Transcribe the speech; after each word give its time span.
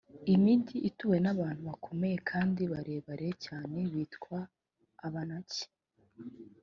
imigi 0.33 0.77
ituwe 0.89 1.17
n’abantu 1.21 1.61
bakomeye 1.69 2.17
kandi 2.29 2.61
barebare 2.71 3.27
cyane, 3.45 3.77
bitwa 3.93 4.39
abanaki. 5.07 5.63